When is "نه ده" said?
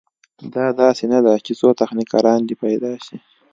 1.13-1.33